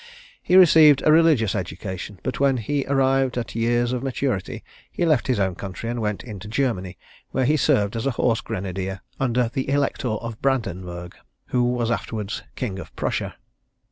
He 0.41 0.55
received 0.55 1.03
a 1.05 1.11
religious 1.11 1.53
education; 1.53 2.19
but 2.23 2.39
when 2.39 2.57
he 2.57 2.85
arrived 2.87 3.37
at 3.37 3.53
years 3.53 3.93
of 3.93 4.01
maturity, 4.01 4.63
he 4.91 5.05
left 5.05 5.27
his 5.27 5.39
own 5.39 5.53
country, 5.53 5.91
and 5.91 6.01
went 6.01 6.23
into 6.23 6.47
Germany, 6.47 6.97
where 7.29 7.45
he 7.45 7.55
served 7.55 7.95
as 7.95 8.07
a 8.07 8.17
horse 8.17 8.41
grenadier 8.41 9.01
under 9.19 9.47
the 9.49 9.69
Elector 9.69 10.07
of 10.07 10.41
Brandenburgh, 10.41 11.13
who 11.49 11.63
was 11.65 11.91
afterwards 11.91 12.41
King 12.55 12.79
of 12.79 12.95
Prussia. 12.95 13.35